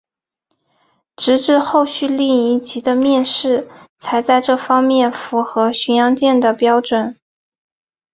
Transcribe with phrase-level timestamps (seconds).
[1.15, 3.69] 直至后续丽蝇级的面世
[3.99, 7.15] 才在这方面符合巡洋舰的标准。